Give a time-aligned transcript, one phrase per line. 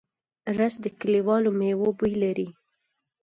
[0.57, 2.47] رس د کلیوالو مېوو بوی لري